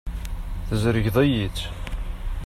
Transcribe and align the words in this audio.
Tzergeḍ-iyi-tt. 0.67 1.65